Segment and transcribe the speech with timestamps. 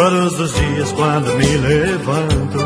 [0.00, 2.58] Todos os dias quando me levanto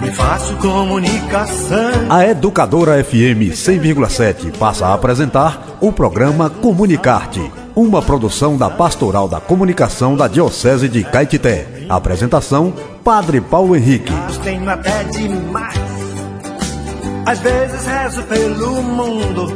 [0.00, 2.06] me faço comunicação.
[2.08, 9.40] A Educadora FM 100,7 passa a apresentar o programa Comunicarte, uma produção da Pastoral da
[9.40, 11.84] Comunicação da Diocese de Caetité.
[11.86, 12.72] Apresentação:
[13.04, 14.14] Padre Paulo Henrique.
[14.42, 15.76] Tenho até demais.
[17.26, 19.54] Às vezes rezo pelo mundo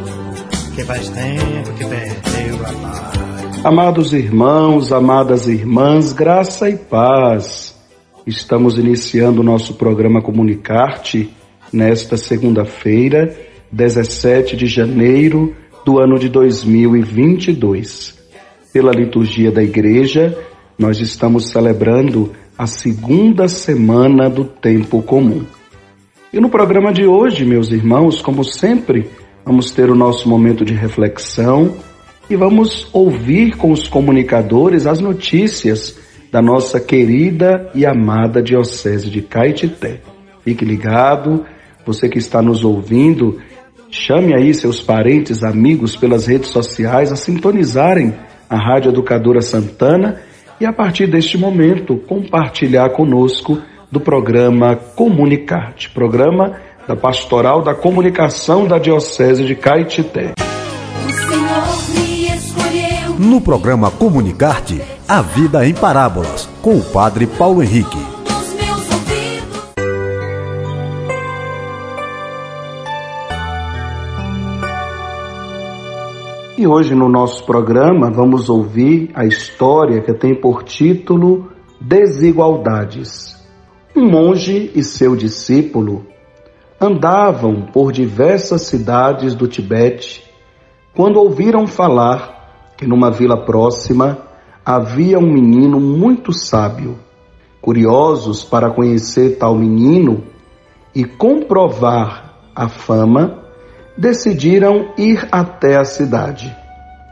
[0.74, 3.20] que faz tempo que perdeu a paz.
[3.62, 7.79] Amados irmãos, amadas irmãs, graça e paz.
[8.27, 11.30] Estamos iniciando o nosso programa Comunicarte
[11.70, 13.37] nesta segunda-feira,
[13.70, 15.54] 17 de janeiro
[15.84, 18.18] do ano de 2022.
[18.73, 20.38] Pela liturgia da Igreja,
[20.79, 25.45] nós estamos celebrando a segunda semana do tempo comum.
[26.32, 29.10] E no programa de hoje, meus irmãos, como sempre,
[29.45, 31.77] vamos ter o nosso momento de reflexão
[32.30, 35.98] e vamos ouvir com os comunicadores as notícias
[36.30, 40.01] da nossa querida e amada Diocese de Caetité.
[40.45, 41.45] Fique ligado,
[41.85, 43.41] você que está nos ouvindo,
[43.91, 48.15] chame aí seus parentes, amigos pelas redes sociais a sintonizarem
[48.49, 50.21] a Rádio Educadora Santana
[50.60, 53.59] e a partir deste momento compartilhar conosco
[53.91, 60.32] do programa Comunicarte, programa da Pastoral da Comunicação da Diocese de Caetité.
[63.23, 67.99] No programa Comunicarte, a vida em parábolas, com o Padre Paulo Henrique.
[76.56, 83.37] E hoje no nosso programa vamos ouvir a história que tem por título Desigualdades.
[83.94, 86.06] Um monge e seu discípulo
[86.81, 90.25] andavam por diversas cidades do Tibete
[90.94, 92.40] quando ouviram falar
[92.81, 94.16] que numa vila próxima
[94.64, 96.97] havia um menino muito sábio.
[97.60, 100.25] Curiosos para conhecer tal menino
[100.94, 103.44] e comprovar a fama,
[103.98, 106.56] decidiram ir até a cidade.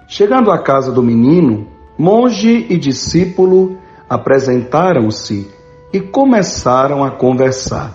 [0.09, 1.67] Chegando à casa do menino,
[1.99, 3.77] monge e discípulo
[4.09, 5.51] apresentaram-se
[5.93, 7.95] e começaram a conversar.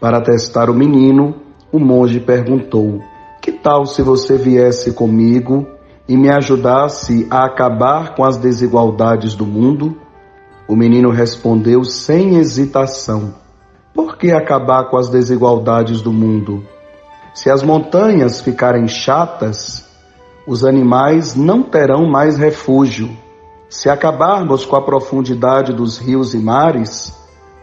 [0.00, 1.36] Para testar o menino,
[1.70, 3.00] o monge perguntou:
[3.40, 5.75] Que tal se você viesse comigo
[6.08, 9.96] e me ajudasse a acabar com as desigualdades do mundo?
[10.68, 13.34] O menino respondeu sem hesitação:
[13.94, 16.64] Por que acabar com as desigualdades do mundo?
[17.34, 19.86] Se as montanhas ficarem chatas,
[20.46, 23.10] os animais não terão mais refúgio.
[23.68, 27.12] Se acabarmos com a profundidade dos rios e mares,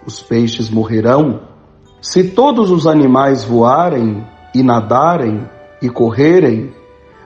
[0.06, 1.42] os peixes morrerão.
[2.02, 5.50] Se todos os animais voarem e nadarem
[5.82, 6.74] e correrem,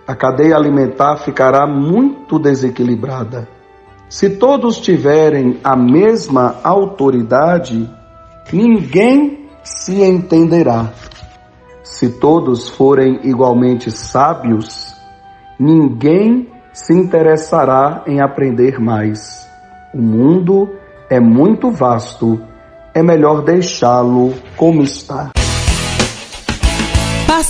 [0.08, 3.48] a cadeia alimentar ficará muito desequilibrada.
[4.08, 7.90] Se todos tiverem a mesma autoridade,
[8.54, 10.94] ninguém se entenderá.
[11.84, 14.96] Se todos forem igualmente sábios,
[15.60, 19.46] ninguém se interessará em aprender mais.
[19.94, 20.70] O mundo
[21.10, 22.40] é muito vasto,
[22.94, 25.32] é melhor deixá-lo como está.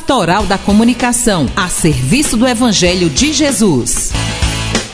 [0.07, 4.13] Pastoral da Comunicação, a serviço do Evangelho de Jesus.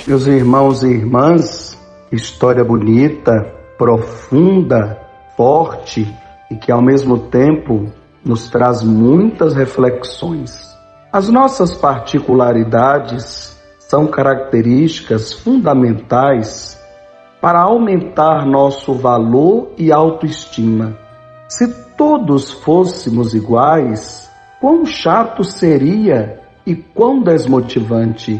[0.07, 1.77] Meus irmãos e irmãs,
[2.11, 3.31] história bonita,
[3.77, 4.99] profunda,
[5.37, 6.11] forte
[6.49, 7.91] e que ao mesmo tempo
[8.25, 10.75] nos traz muitas reflexões.
[11.11, 16.75] As nossas particularidades são características fundamentais
[17.39, 20.97] para aumentar nosso valor e autoestima.
[21.47, 24.23] Se todos fôssemos iguais,
[24.63, 28.39] quão chato seria e quão desmotivante.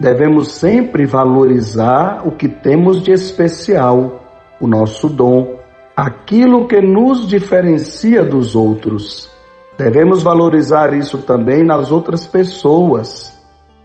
[0.00, 4.22] Devemos sempre valorizar o que temos de especial,
[4.58, 5.56] o nosso dom,
[5.94, 9.30] aquilo que nos diferencia dos outros.
[9.76, 13.38] Devemos valorizar isso também nas outras pessoas,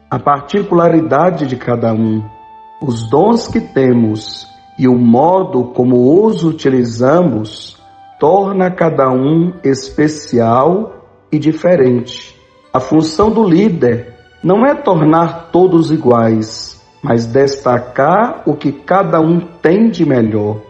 [0.10, 2.24] a particularidade de cada um,
[2.82, 4.48] os dons que temos
[4.80, 7.78] e o modo como os utilizamos
[8.18, 10.95] torna cada um especial
[11.36, 12.36] e diferente.
[12.74, 19.40] A função do líder não é tornar todos iguais, mas destacar o que cada um
[19.40, 20.62] tem de melhor.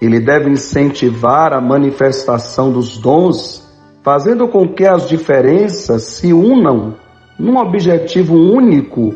[0.00, 3.68] Ele deve incentivar a manifestação dos dons,
[4.02, 6.96] fazendo com que as diferenças se unam
[7.38, 9.14] num objetivo único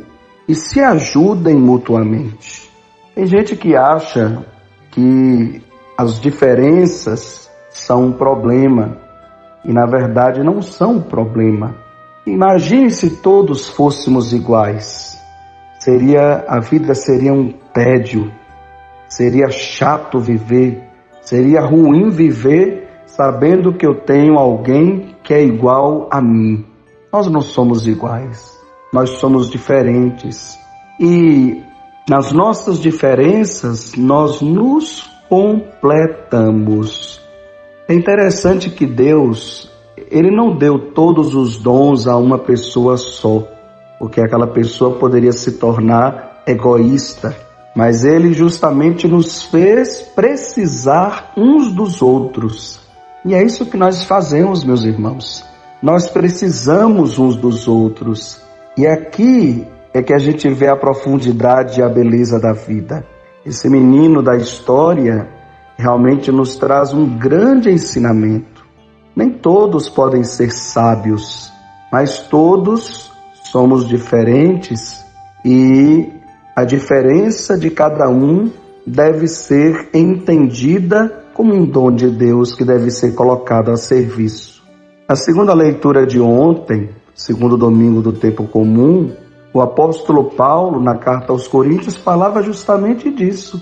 [0.49, 2.71] e se ajudem mutuamente.
[3.15, 4.45] Tem gente que acha
[4.91, 5.62] que
[5.97, 8.99] as diferenças são um problema,
[9.64, 11.76] e na verdade não são um problema.
[12.26, 15.22] Imagine se todos fôssemos iguais.
[15.78, 18.32] Seria a vida seria um tédio.
[19.08, 20.82] Seria chato viver,
[21.20, 26.64] seria ruim viver sabendo que eu tenho alguém que é igual a mim.
[27.12, 28.50] Nós não somos iguais,
[28.93, 30.58] nós somos diferentes.
[30.99, 31.62] E
[32.08, 37.24] nas nossas diferenças nós nos completamos.
[37.86, 39.70] É interessante que Deus,
[40.10, 43.46] ele não deu todos os dons a uma pessoa só,
[43.98, 47.36] porque aquela pessoa poderia se tornar egoísta,
[47.76, 52.81] mas ele justamente nos fez precisar uns dos outros.
[53.22, 55.44] E é isso que nós fazemos, meus irmãos.
[55.82, 58.40] Nós precisamos uns dos outros.
[58.78, 63.04] E aqui é que a gente vê a profundidade e a beleza da vida.
[63.44, 65.28] Esse menino da história
[65.76, 68.65] realmente nos traz um grande ensinamento.
[69.15, 71.53] Nem todos podem ser sábios,
[71.93, 73.11] mas todos
[73.44, 75.05] somos diferentes
[75.44, 76.09] e
[76.56, 78.50] a diferença de cada um
[78.87, 84.62] deve ser entendida como um dom de Deus que deve ser colocado a serviço.
[85.06, 89.12] A segunda leitura de ontem, segundo domingo do tempo comum,
[89.53, 93.61] o apóstolo Paulo, na carta aos Coríntios, falava justamente disso.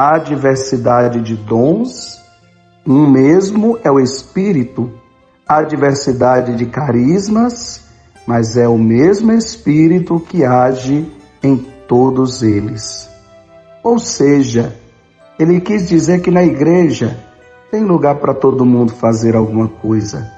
[0.00, 2.22] Há diversidade de dons,
[2.86, 4.92] um mesmo é o Espírito.
[5.44, 7.84] Há diversidade de carismas,
[8.24, 11.10] mas é o mesmo Espírito que age
[11.42, 11.56] em
[11.88, 13.10] todos eles.
[13.82, 14.72] Ou seja,
[15.36, 17.18] ele quis dizer que na igreja
[17.68, 20.30] tem lugar para todo mundo fazer alguma coisa,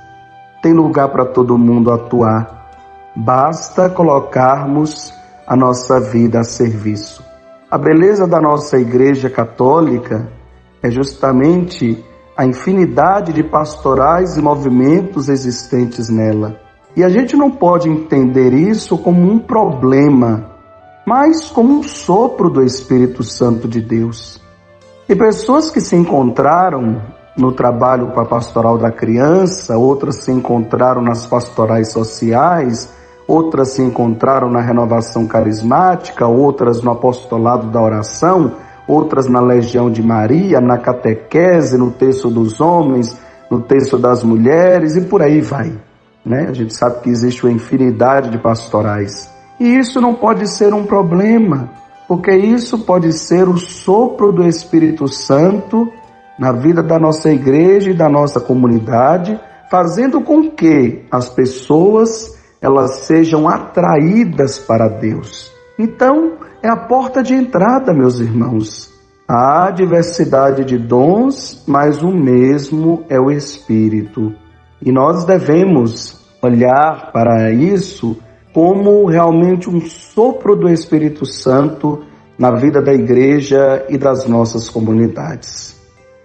[0.62, 2.60] tem lugar para todo mundo atuar
[3.14, 5.12] Basta colocarmos
[5.46, 7.29] a nossa vida a serviço.
[7.70, 10.28] A beleza da nossa Igreja Católica
[10.82, 12.04] é justamente
[12.36, 16.60] a infinidade de pastorais e movimentos existentes nela.
[16.96, 20.50] E a gente não pode entender isso como um problema,
[21.06, 24.42] mas como um sopro do Espírito Santo de Deus.
[25.08, 27.00] E pessoas que se encontraram
[27.36, 32.92] no trabalho com a pastoral da criança, outras se encontraram nas pastorais sociais,
[33.30, 38.54] outras se encontraram na renovação carismática, outras no apostolado da oração,
[38.88, 43.16] outras na legião de Maria, na catequese, no texto dos homens,
[43.48, 45.72] no texto das mulheres e por aí vai.
[46.26, 46.46] Né?
[46.48, 49.30] A gente sabe que existe uma infinidade de pastorais.
[49.60, 51.70] E isso não pode ser um problema,
[52.08, 55.88] porque isso pode ser o sopro do Espírito Santo
[56.36, 59.38] na vida da nossa igreja e da nossa comunidade,
[59.70, 65.50] fazendo com que as pessoas elas sejam atraídas para Deus.
[65.78, 68.92] Então, é a porta de entrada, meus irmãos.
[69.26, 74.34] Há diversidade de dons, mas o mesmo é o Espírito.
[74.82, 78.16] E nós devemos olhar para isso
[78.52, 82.02] como realmente um sopro do Espírito Santo
[82.38, 85.78] na vida da igreja e das nossas comunidades.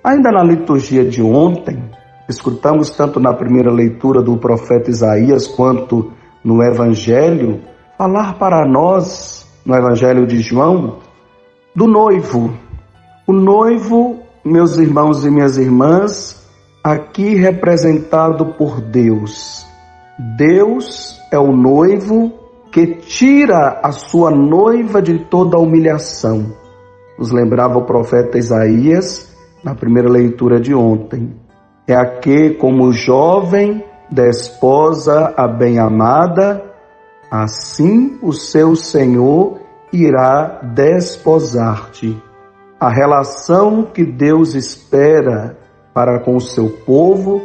[0.04, 1.84] Ainda na liturgia de ontem,
[2.28, 6.12] escutamos tanto na primeira leitura do profeta Isaías quanto
[6.46, 7.60] no Evangelho,
[7.98, 11.00] falar para nós, no Evangelho de João,
[11.76, 12.54] do noivo.
[13.26, 16.48] O noivo, meus irmãos e minhas irmãs,
[16.84, 19.66] aqui representado por Deus.
[20.38, 22.32] Deus é o noivo
[22.72, 26.54] que tira a sua noiva de toda a humilhação.
[27.18, 31.34] Nos lembrava o profeta Isaías na primeira leitura de ontem.
[31.88, 36.64] É aqui como jovem desposa a bem-amada,
[37.30, 39.60] assim o seu Senhor
[39.92, 42.22] irá desposar-te.
[42.80, 45.58] A relação que Deus espera
[45.94, 47.42] para com o seu povo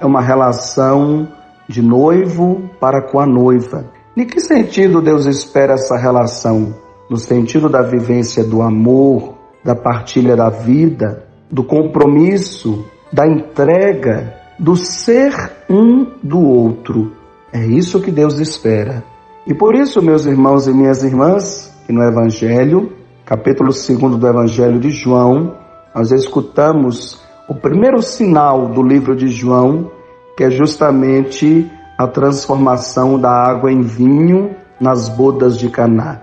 [0.00, 1.28] é uma relação
[1.68, 3.86] de noivo para com a noiva.
[4.16, 6.74] Em que sentido Deus espera essa relação?
[7.10, 9.34] No sentido da vivência do amor,
[9.64, 17.12] da partilha da vida, do compromisso, da entrega, do ser um do outro.
[17.52, 19.04] É isso que Deus espera.
[19.46, 22.92] E por isso, meus irmãos e minhas irmãs, que no Evangelho,
[23.24, 25.54] capítulo 2 do Evangelho de João,
[25.94, 29.90] nós escutamos o primeiro sinal do livro de João,
[30.36, 36.20] que é justamente a transformação da água em vinho nas bodas de Caná.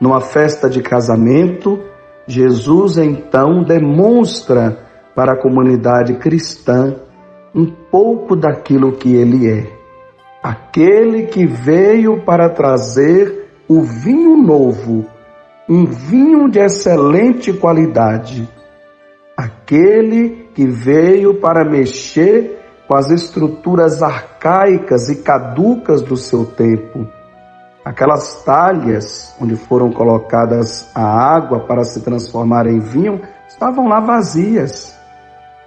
[0.00, 1.80] Numa festa de casamento,
[2.26, 4.78] Jesus então demonstra
[5.14, 6.94] para a comunidade cristã
[7.54, 9.66] um pouco daquilo que ele é.
[10.42, 15.06] Aquele que veio para trazer o vinho novo,
[15.68, 18.48] um vinho de excelente qualidade.
[19.36, 27.06] Aquele que veio para mexer com as estruturas arcaicas e caducas do seu tempo.
[27.84, 34.99] Aquelas talhas onde foram colocadas a água para se transformar em vinho estavam lá vazias.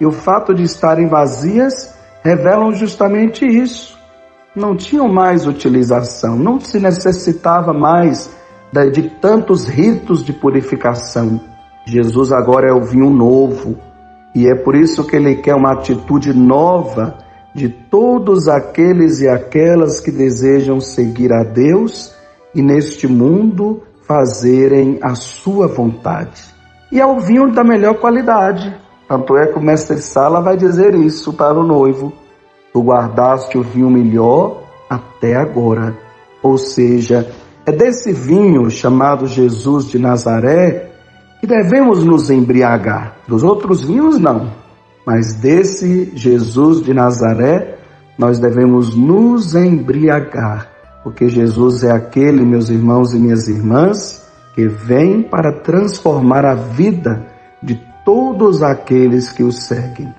[0.00, 3.98] E o fato de estarem vazias revelam justamente isso.
[4.54, 8.30] Não tinham mais utilização, não se necessitava mais
[8.92, 11.40] de tantos ritos de purificação.
[11.86, 13.76] Jesus agora é o vinho novo
[14.34, 17.18] e é por isso que ele quer uma atitude nova
[17.54, 22.12] de todos aqueles e aquelas que desejam seguir a Deus
[22.54, 26.42] e neste mundo fazerem a sua vontade.
[26.90, 28.74] E é o vinho da melhor qualidade.
[29.08, 32.12] Tanto é que o mestre Sala vai dizer isso para o noivo.
[32.72, 35.96] Tu guardaste o vinho melhor até agora.
[36.42, 37.30] Ou seja,
[37.66, 40.90] é desse vinho chamado Jesus de Nazaré
[41.40, 43.18] que devemos nos embriagar.
[43.28, 44.50] Dos outros vinhos, não.
[45.06, 47.78] Mas desse Jesus de Nazaré,
[48.18, 50.70] nós devemos nos embriagar.
[51.02, 57.33] Porque Jesus é aquele, meus irmãos e minhas irmãs, que vem para transformar a vida
[58.04, 60.12] todos aqueles que o seguem.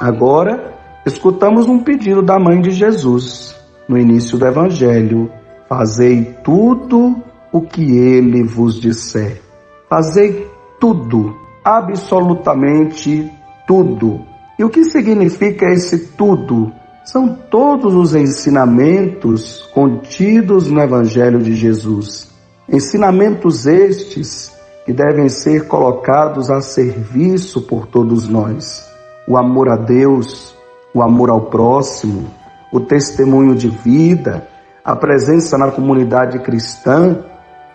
[0.00, 3.54] Agora, escutamos um pedido da mãe de Jesus
[3.88, 5.30] no início do Evangelho
[5.68, 7.16] Fazei tudo
[7.50, 9.42] o que ele vos disser.
[9.88, 13.28] Fazei tudo, absolutamente
[13.66, 14.20] tudo.
[14.56, 16.72] E o que significa esse tudo?
[17.04, 22.32] São todos os ensinamentos contidos no Evangelho de Jesus.
[22.68, 24.52] Ensinamentos estes
[24.86, 28.88] que devem ser colocados a serviço por todos nós.
[29.26, 30.54] O amor a Deus,
[30.94, 32.28] o amor ao próximo,
[32.72, 34.46] o testemunho de vida,
[34.84, 37.18] a presença na comunidade cristã,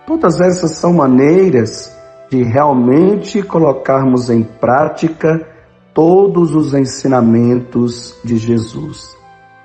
[0.07, 1.93] todas essas são maneiras
[2.29, 5.45] de realmente colocarmos em prática
[5.93, 9.17] todos os ensinamentos de Jesus.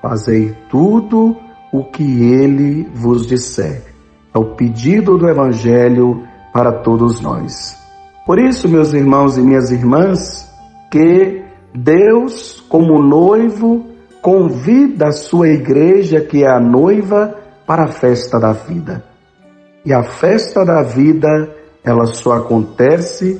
[0.03, 1.37] Fazei tudo
[1.73, 3.85] o que ele vos disser.
[4.35, 6.27] É o pedido do Evangelho
[6.57, 7.77] para todos nós.
[8.25, 10.51] Por isso, meus irmãos e minhas irmãs,
[10.91, 11.45] que
[11.75, 13.85] Deus, como noivo,
[14.23, 17.35] convida a sua igreja, que é a noiva,
[17.67, 19.05] para a festa da vida.
[19.85, 23.39] E a festa da vida, ela só acontece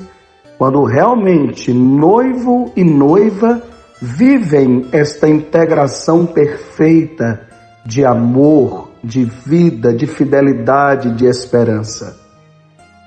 [0.59, 3.63] quando realmente noivo e noiva
[3.99, 7.41] vivem esta integração perfeita
[7.83, 12.26] de amor, de vida, de fidelidade, de esperança.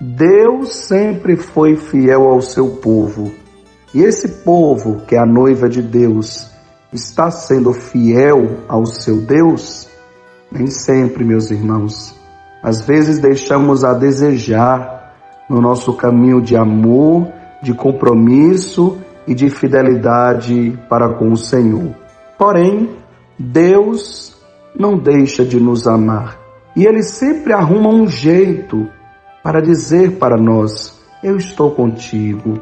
[0.00, 3.30] Deus sempre foi fiel ao seu povo.
[3.92, 6.50] E esse povo, que é a noiva de Deus,
[6.90, 9.90] está sendo fiel ao seu Deus?
[10.50, 12.14] Nem sempre, meus irmãos.
[12.62, 15.12] Às vezes deixamos a desejar
[15.50, 17.30] no nosso caminho de amor,
[17.62, 21.95] de compromisso e de fidelidade para com o Senhor.
[22.38, 22.88] Porém,
[23.38, 24.35] Deus
[24.75, 26.38] não deixa de nos amar.
[26.75, 28.88] E Ele sempre arruma um jeito
[29.42, 32.61] para dizer para nós: Eu estou contigo.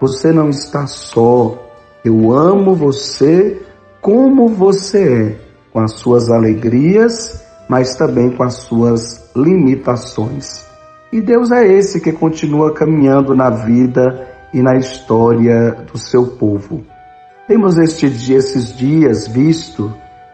[0.00, 1.56] Você não está só.
[2.04, 3.62] Eu amo você
[4.00, 5.38] como você é,
[5.72, 10.66] com as suas alegrias, mas também com as suas limitações.
[11.12, 16.84] E Deus é esse que continua caminhando na vida e na história do seu povo.
[17.46, 19.92] Temos estes esses dias visto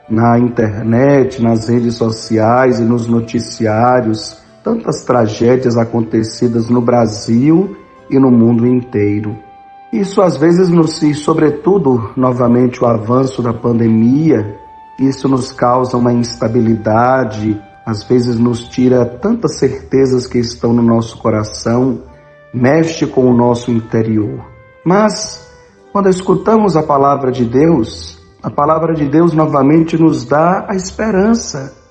[0.09, 4.39] na internet, nas redes sociais e nos noticiários
[4.69, 7.75] tantas tragédias acontecidas no Brasil
[8.11, 9.35] e no mundo inteiro.
[9.91, 14.59] Isso às vezes nos, e sobretudo, novamente o avanço da pandemia,
[15.01, 21.17] isso nos causa uma instabilidade, às vezes nos tira tantas certezas que estão no nosso
[21.17, 22.03] coração,
[22.53, 24.45] mexe com o nosso interior.
[24.85, 25.49] Mas,
[25.95, 31.88] quando escutamos a palavra de Deus, a palavra de Deus novamente nos dá a esperança.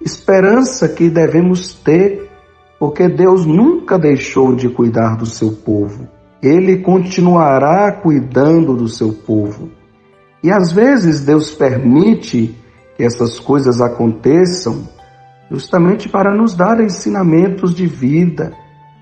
[0.00, 2.30] Esperança que devemos ter,
[2.78, 9.70] porque Deus nunca deixou de cuidar do seu povo ele continuará cuidando do seu povo.
[10.42, 12.54] E às vezes Deus permite
[12.96, 14.88] que essas coisas aconteçam
[15.50, 18.52] justamente para nos dar ensinamentos de vida,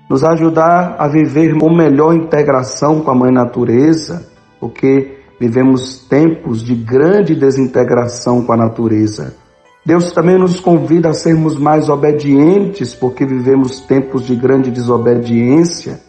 [0.09, 4.27] nos ajudar a viver com melhor integração com a Mãe Natureza,
[4.59, 9.35] porque vivemos tempos de grande desintegração com a natureza.
[9.85, 16.01] Deus também nos convida a sermos mais obedientes, porque vivemos tempos de grande desobediência.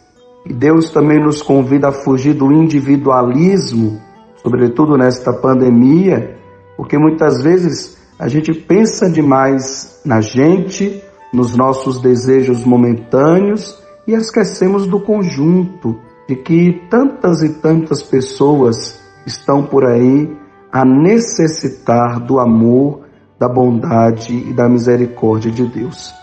[0.47, 4.01] E Deus também nos convida a fugir do individualismo,
[4.43, 6.39] sobretudo nesta pandemia,
[6.75, 14.87] porque muitas vezes a gente pensa demais na gente, nos nossos desejos momentâneos e esquecemos
[14.87, 20.35] do conjunto, de que tantas e tantas pessoas estão por aí
[20.73, 23.06] a necessitar do amor,
[23.39, 26.15] da bondade e da misericórdia de Deus.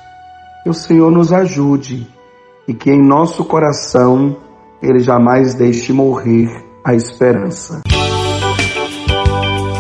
[0.63, 2.08] Que o Senhor nos ajude
[2.67, 4.38] e que em nosso coração
[4.82, 6.50] Ele jamais deixe morrer
[6.84, 7.82] a esperança.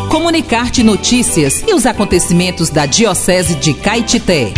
[0.09, 4.53] Comunicar-te notícias e os acontecimentos da Diocese de Caetité.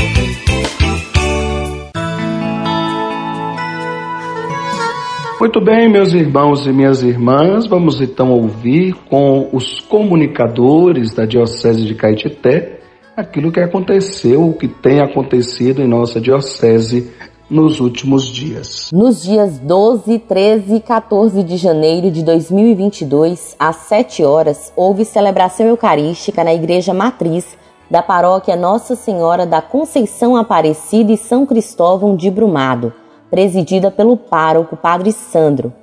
[5.45, 11.85] Muito bem, meus irmãos e minhas irmãs, vamos então ouvir com os comunicadores da Diocese
[11.85, 12.79] de Caetité
[13.15, 17.13] aquilo que aconteceu, o que tem acontecido em nossa Diocese
[17.47, 18.89] nos últimos dias.
[18.91, 25.67] Nos dias 12, 13 e 14 de janeiro de 2022, às 7 horas, houve celebração
[25.67, 27.55] eucarística na Igreja Matriz
[27.87, 32.91] da Paróquia Nossa Senhora da Conceição Aparecida e São Cristóvão de Brumado
[33.35, 35.73] presidida pelo pároco Padre Sandro.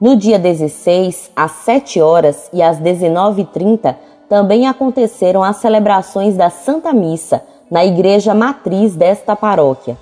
[0.00, 3.94] No dia 16, às 7 horas e às 19h30,
[4.26, 9.98] também aconteceram as celebrações da Santa Missa na igreja matriz desta paróquia.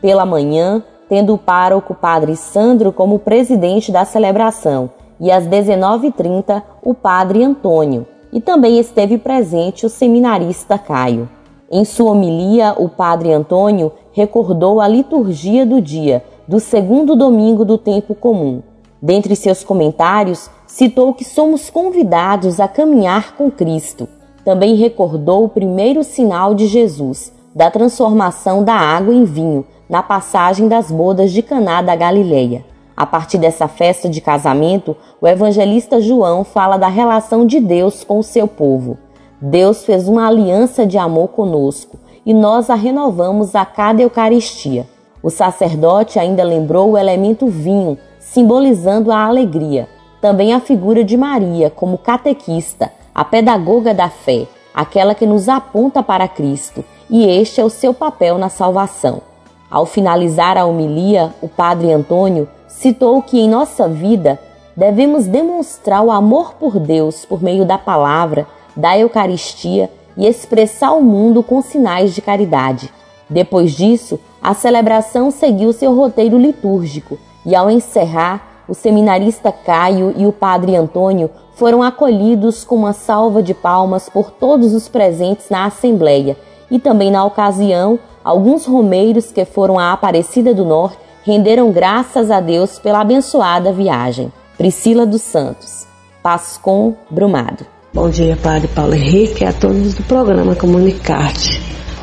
[0.00, 6.94] Pela manhã, tendo o pároco Padre Sandro como presidente da celebração, e às 19h30, o
[6.94, 11.28] Padre Antônio, e também esteve presente o seminarista Caio.
[11.68, 17.78] Em sua homilia, o Padre Antônio recordou a liturgia do dia do segundo domingo do
[17.78, 18.62] tempo comum.
[19.00, 24.08] Dentre seus comentários, citou que somos convidados a caminhar com Cristo.
[24.44, 30.68] Também recordou o primeiro sinal de Jesus, da transformação da água em vinho, na passagem
[30.68, 32.64] das bodas de Caná da Galileia.
[32.96, 38.18] A partir dessa festa de casamento, o evangelista João fala da relação de Deus com
[38.18, 38.98] o seu povo.
[39.40, 44.86] Deus fez uma aliança de amor conosco e nós a renovamos a cada Eucaristia.
[45.24, 49.88] O sacerdote ainda lembrou o elemento vinho, simbolizando a alegria.
[50.20, 56.02] Também a figura de Maria como catequista, a pedagoga da fé, aquela que nos aponta
[56.02, 59.22] para Cristo, e este é o seu papel na salvação.
[59.70, 64.38] Ao finalizar a homilia, o padre Antônio citou que em nossa vida
[64.76, 71.00] devemos demonstrar o amor por Deus por meio da palavra, da Eucaristia e expressar ao
[71.00, 72.92] mundo com sinais de caridade.
[73.28, 80.26] Depois disso, a celebração seguiu seu roteiro litúrgico e, ao encerrar, o seminarista Caio e
[80.26, 85.66] o padre Antônio foram acolhidos com uma salva de palmas por todos os presentes na
[85.66, 86.36] Assembleia
[86.70, 92.40] e também na ocasião, alguns romeiros que foram à Aparecida do Norte renderam graças a
[92.40, 94.32] Deus pela abençoada viagem.
[94.56, 95.86] Priscila dos Santos,
[96.22, 97.66] Pascom Brumado.
[97.92, 101.60] Bom dia, Padre Paulo Henrique a todos do programa Comunicarte.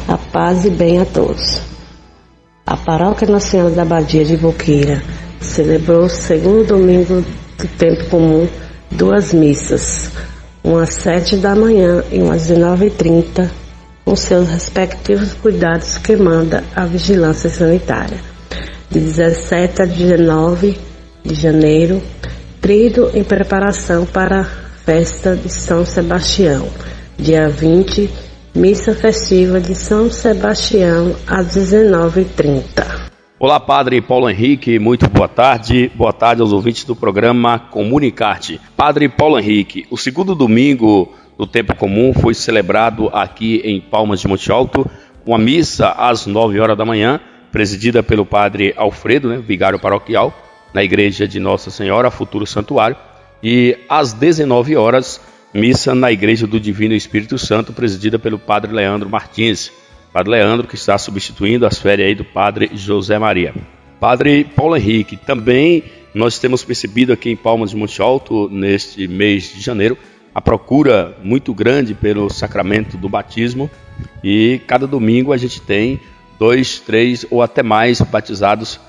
[0.07, 1.61] A paz e bem a todos.
[2.65, 5.01] A paróquia Senhora da Abadia de Boqueira
[5.39, 7.23] celebrou o segundo domingo
[7.57, 8.47] do tempo comum
[8.89, 10.09] duas missas,
[10.63, 13.49] uma às sete da manhã e uma às 19h30,
[14.03, 18.17] com seus respectivos cuidados que manda a vigilância sanitária.
[18.89, 20.77] De 17 a 19
[21.23, 22.01] de janeiro,
[22.59, 26.67] trido em preparação para a festa de São Sebastião,
[27.17, 33.09] dia 20 Missa festiva de São Sebastião às 19h30.
[33.39, 35.89] Olá, Padre Paulo Henrique, muito boa tarde.
[35.95, 38.59] Boa tarde aos ouvintes do programa Comunicarte.
[38.75, 44.27] Padre Paulo Henrique, o segundo domingo do tempo comum foi celebrado aqui em Palmas de
[44.27, 44.85] Monte Alto,
[45.25, 47.21] uma missa às 9 horas da manhã,
[47.53, 50.33] presidida pelo Padre Alfredo, né, vigário paroquial,
[50.73, 52.97] na igreja de Nossa Senhora, futuro santuário,
[53.41, 55.21] e às 19 horas
[55.53, 59.71] missa na Igreja do Divino Espírito Santo, presidida pelo Padre Leandro Martins.
[60.13, 63.53] Padre Leandro, que está substituindo as férias aí do Padre José Maria.
[63.99, 65.83] Padre Paulo Henrique, também
[66.13, 69.97] nós temos percebido aqui em Palmas de Monte Alto, neste mês de janeiro,
[70.33, 73.69] a procura muito grande pelo sacramento do batismo
[74.23, 75.99] e cada domingo a gente tem
[76.39, 78.79] dois, três ou até mais batizados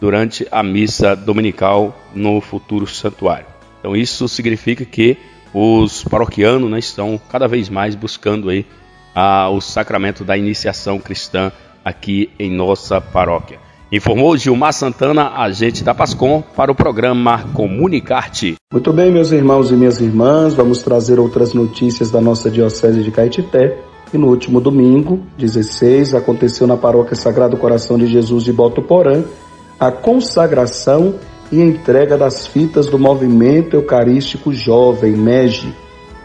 [0.00, 3.46] durante a missa dominical no futuro santuário.
[3.78, 5.16] Então isso significa que
[5.52, 8.66] os paroquianos né, estão cada vez mais buscando aí
[9.14, 11.50] a, o sacramento da iniciação cristã
[11.84, 13.58] aqui em nossa paróquia.
[13.90, 18.56] Informou Gilmar Santana, agente da Pascom, para o programa Comunicarte.
[18.72, 23.10] Muito bem, meus irmãos e minhas irmãs, vamos trazer outras notícias da nossa Diocese de
[23.12, 23.78] Caetité.
[24.12, 29.22] E no último domingo, 16, aconteceu na Paróquia Sagrado Coração de Jesus de Botuporã
[29.78, 31.14] a consagração
[31.50, 35.74] e entrega das fitas do Movimento Eucarístico Jovem, MEG.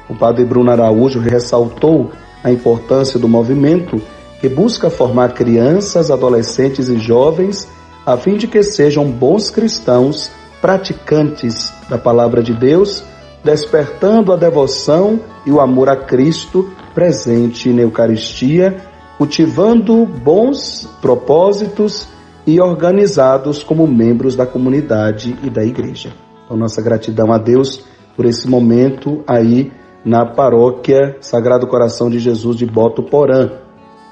[0.10, 2.12] O padre Bruno Araújo ressaltou
[2.44, 4.02] a importância do movimento
[4.40, 7.68] que busca formar crianças, adolescentes e jovens
[8.06, 13.04] a fim de que sejam bons cristãos, praticantes da palavra de Deus,
[13.44, 18.84] despertando a devoção e o amor a Cristo presente na Eucaristia,
[19.18, 22.08] cultivando bons propósitos
[22.46, 26.12] e organizados como membros da comunidade e da igreja.
[26.46, 29.72] Então, nossa gratidão a Deus por esse momento aí
[30.04, 33.52] na paróquia Sagrado Coração de Jesus de Botuporã.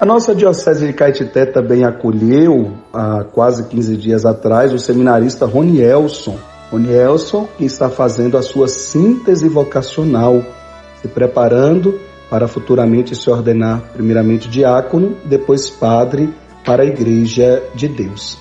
[0.00, 6.38] A nossa Diocese de Caetité também acolheu, há quase 15 dias atrás, o seminarista Ronielson.
[6.70, 10.42] Ronielson, que está fazendo a sua síntese vocacional,
[11.02, 16.32] se preparando para futuramente se ordenar primeiramente diácono, depois padre
[16.64, 18.38] para a Igreja de Deus.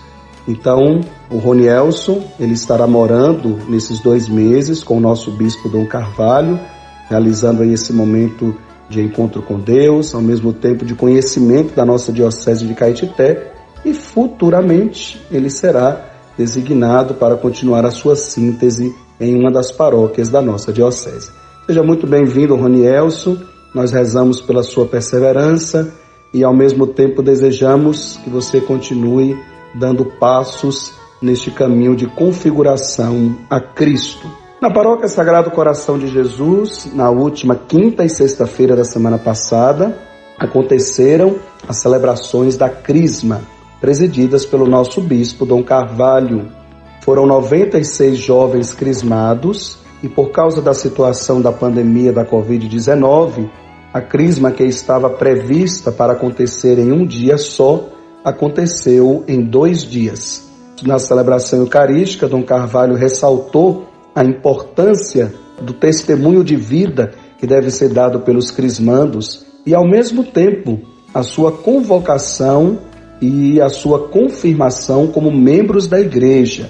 [0.47, 6.59] Então, o Ronielson, ele estará morando nesses dois meses com o nosso bispo Dom Carvalho,
[7.07, 8.55] realizando aí esse momento
[8.89, 13.53] de encontro com Deus, ao mesmo tempo de conhecimento da nossa Diocese de Caetité,
[13.85, 20.41] e futuramente ele será designado para continuar a sua síntese em uma das paróquias da
[20.41, 21.29] nossa Diocese.
[21.67, 23.37] Seja muito bem-vindo, Ronielson.
[23.75, 25.93] Nós rezamos pela sua perseverança
[26.33, 29.37] e, ao mesmo tempo, desejamos que você continue
[29.73, 34.27] dando passos neste caminho de configuração a Cristo.
[34.61, 39.97] Na Paróquia Sagrado Coração de Jesus, na última quinta e sexta-feira da semana passada,
[40.37, 41.35] aconteceram
[41.67, 43.41] as celebrações da Crisma,
[43.79, 46.47] presididas pelo nosso bispo Dom Carvalho.
[47.01, 53.49] Foram 96 jovens crismados e por causa da situação da pandemia da Covid-19,
[53.93, 57.89] a crisma que estava prevista para acontecer em um dia só,
[58.23, 60.47] aconteceu em dois dias.
[60.83, 67.89] Na celebração eucarística, Dom Carvalho ressaltou a importância do testemunho de vida que deve ser
[67.89, 70.79] dado pelos crismandos e, ao mesmo tempo,
[71.13, 72.79] a sua convocação
[73.21, 76.69] e a sua confirmação como membros da igreja,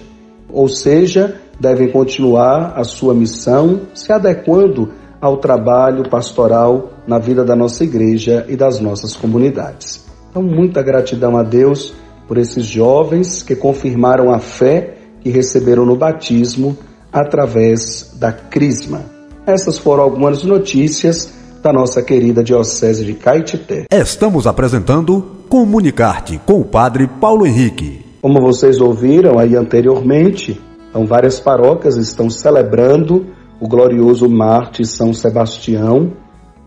[0.52, 4.90] ou seja, devem continuar a sua missão se adequando
[5.22, 10.06] ao trabalho pastoral na vida da nossa igreja e das nossas comunidades.
[10.30, 11.94] Então, muita gratidão a Deus
[12.28, 16.78] por esses jovens que confirmaram a fé que receberam no batismo
[17.12, 19.02] através da Crisma.
[19.46, 23.86] Essas foram algumas notícias da nossa querida Diocese de Caetité.
[23.92, 28.06] Estamos apresentando Comunicarte com o Padre Paulo Henrique.
[28.22, 33.26] Como vocês ouviram aí anteriormente, então várias paróquias estão celebrando
[33.60, 36.14] o glorioso Marte São Sebastião,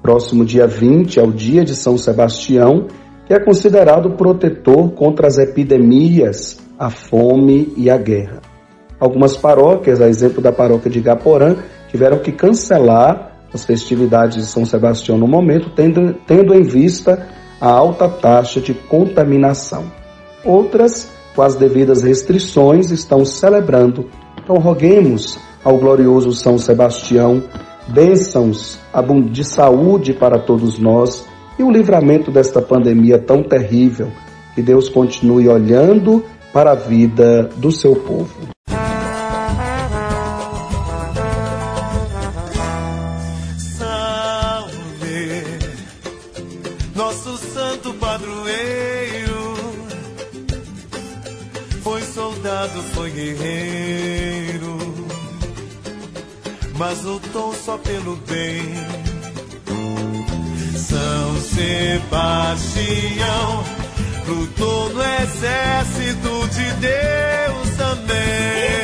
[0.03, 2.87] próximo dia 20 ao dia de São Sebastião,
[3.27, 8.41] que é considerado protetor contra as epidemias, a fome e a guerra.
[9.01, 11.57] Algumas paróquias, a exemplo da paróquia de Gaporã,
[11.89, 17.27] tiveram que cancelar as festividades de São Sebastião no momento, tendo, tendo em vista
[17.61, 19.85] a alta taxa de contaminação.
[20.45, 24.09] Outras, com as devidas restrições, estão celebrando.
[24.43, 27.43] Então, roguemos ao glorioso São Sebastião
[27.89, 28.79] bênçãos
[29.31, 31.27] de saúde para todos nós
[31.59, 34.11] e o livramento desta pandemia tão terrível.
[34.55, 38.52] Que Deus continue olhando para a vida do seu povo.
[56.83, 58.75] Mas lutou só pelo bem.
[60.77, 62.65] São Sebastião
[64.27, 68.82] lutou no exército de Deus também.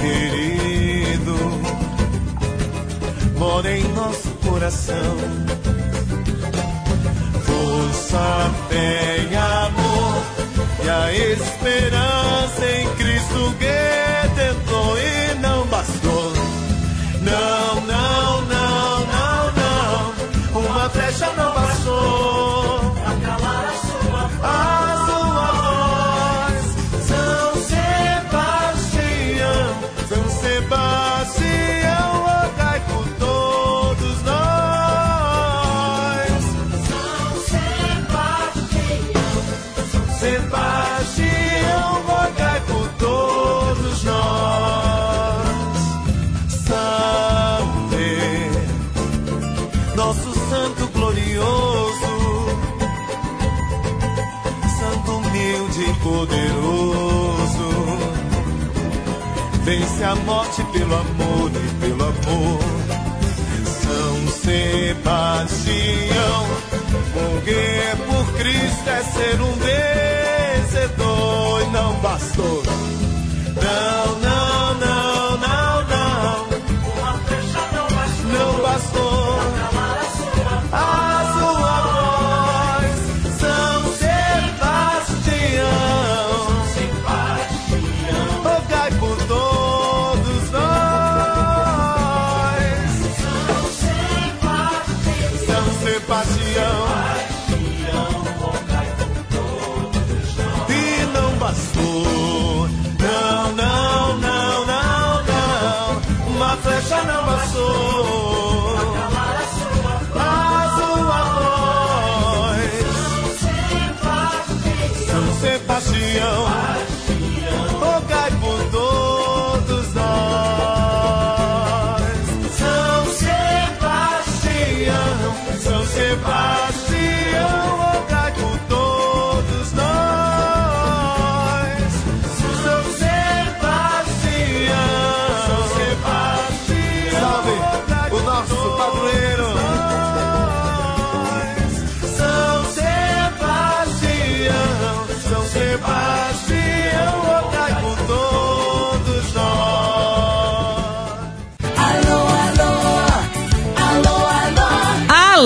[0.00, 1.36] Querido,
[3.38, 5.16] mora em nosso coração.
[7.44, 10.22] Força, fé e amor,
[10.84, 12.07] e a esperança
[69.10, 69.87] ser um vencedor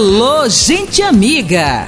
[0.05, 1.87] Alô, gente amiga!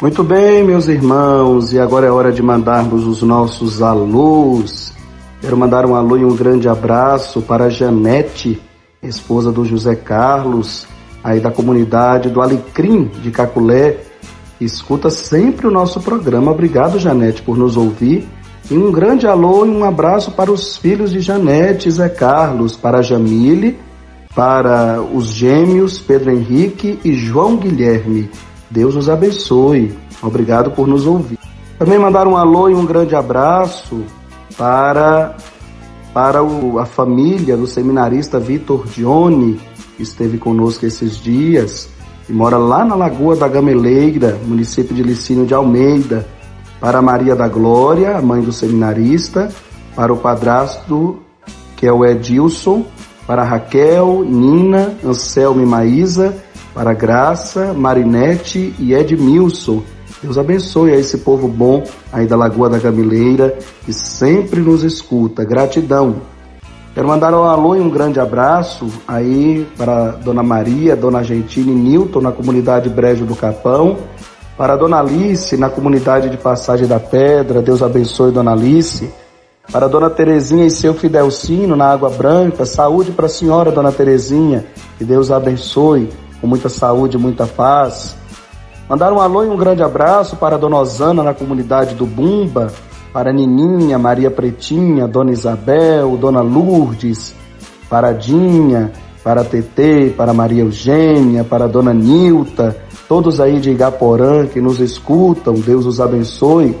[0.00, 4.92] Muito bem, meus irmãos, e agora é hora de mandarmos os nossos alôs.
[5.40, 8.62] Quero mandar um alô e um grande abraço para a Janete,
[9.02, 10.86] esposa do José Carlos,
[11.24, 13.96] aí da comunidade do Alecrim de Caculé,
[14.60, 16.52] escuta sempre o nosso programa.
[16.52, 18.24] Obrigado, Janete, por nos ouvir.
[18.70, 22.74] E um grande alô e um abraço para os filhos de Janete e Zé Carlos,
[22.74, 23.78] para Jamile,
[24.34, 28.30] para os gêmeos Pedro Henrique e João Guilherme.
[28.70, 29.92] Deus os abençoe.
[30.22, 31.38] Obrigado por nos ouvir.
[31.78, 34.02] Também mandar um alô e um grande abraço
[34.56, 35.36] para,
[36.14, 39.60] para o- a família do seminarista Vitor Dione,
[39.96, 41.88] que esteve conosco esses dias,
[42.28, 46.26] e mora lá na Lagoa da Gameleira, município de Licínio de Almeida.
[46.84, 49.48] Para Maria da Glória, a mãe do seminarista,
[49.96, 51.18] para o padrasto,
[51.78, 52.84] que é o Edilson,
[53.26, 56.36] para Raquel, Nina, Anselmo e Maísa,
[56.74, 59.82] para Graça, Marinete e Edmilson.
[60.22, 65.42] Deus abençoe a esse povo bom aí da Lagoa da Gamileira, que sempre nos escuta.
[65.42, 66.16] Gratidão.
[66.92, 71.74] Quero mandar um alô e um grande abraço aí para Dona Maria, Dona Argentina e
[71.74, 73.96] Nilton na comunidade Brejo do Capão,
[74.56, 79.10] para Dona Alice na comunidade de Passagem da Pedra, Deus abençoe Dona Alice,
[79.72, 84.64] para Dona Terezinha e seu Fidelcino na Água Branca, saúde para a senhora Dona Terezinha,
[84.96, 86.08] que Deus a abençoe
[86.40, 88.14] com muita saúde e muita paz.
[88.88, 92.70] Mandar um alô e um grande abraço para Dona Osana na comunidade do Bumba,
[93.12, 97.34] para Nininha, Maria Pretinha, Dona Isabel, Dona Lourdes,
[97.88, 102.76] para Dinha, para Tetê, para Maria Eugênia, para Dona Nilta,
[103.08, 106.76] todos aí de Igaporã que nos escutam, Deus os abençoe.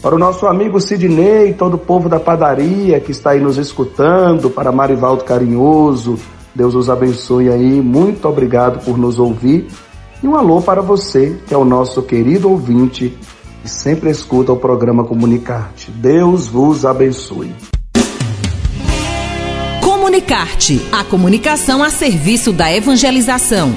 [0.00, 4.50] Para o nosso amigo Sidney, todo o povo da padaria que está aí nos escutando,
[4.50, 6.18] para Marivaldo Carinhoso,
[6.54, 9.68] Deus os abençoe aí, muito obrigado por nos ouvir.
[10.22, 13.16] E um alô para você, que é o nosso querido ouvinte
[13.64, 15.90] e sempre escuta o programa Comunicarte.
[15.90, 17.52] Deus vos abençoe.
[19.80, 23.72] Comunicarte, a comunicação a serviço da evangelização.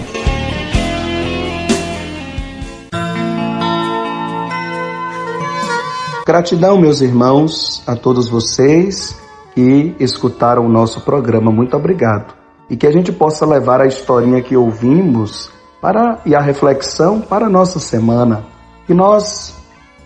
[6.26, 9.16] Gratidão, meus irmãos, a todos vocês
[9.54, 11.52] que escutaram o nosso programa.
[11.52, 12.34] Muito obrigado.
[12.68, 17.46] E que a gente possa levar a historinha que ouvimos para e a reflexão para
[17.46, 18.44] a nossa semana.
[18.88, 19.56] Que nós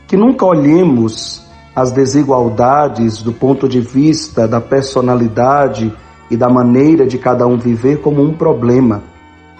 [0.07, 1.41] que nunca olhemos
[1.73, 5.95] as desigualdades do ponto de vista da personalidade
[6.29, 9.03] e da maneira de cada um viver como um problema,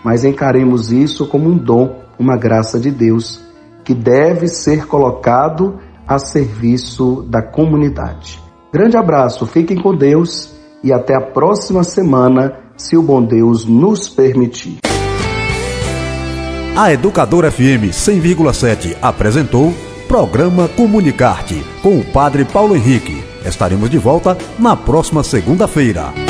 [0.04, 3.39] mas encaremos isso como um dom, uma graça de Deus,
[3.86, 8.41] que deve ser colocado a serviço da comunidade.
[8.74, 14.10] Grande abraço, fiquem com Deus e até a próxima semana, se o bom Deus nos
[14.10, 14.80] permitir.
[16.76, 19.72] A Educadora FM 100,7 apresentou
[20.08, 23.24] Programa Comunicarte com o Padre Paulo Henrique.
[23.45, 26.28] Estaremos de volta na próxima segunda-feira.